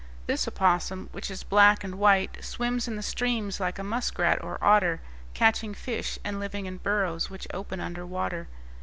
This 0.25 0.47
opossum, 0.47 1.09
which 1.11 1.29
is 1.29 1.43
black 1.43 1.83
and 1.83 1.99
white, 1.99 2.43
swims 2.43 2.87
in 2.87 2.95
the 2.95 3.03
streams 3.03 3.59
like 3.59 3.77
a 3.77 3.83
muskrat 3.83 4.43
or 4.43 4.57
otter, 4.59 4.99
catching 5.35 5.75
fish 5.75 6.17
and 6.23 6.39
living 6.39 6.65
in 6.65 6.77
burrows 6.77 7.29
which 7.29 7.45
open 7.53 7.79
under 7.79 8.03
water. 8.03 8.47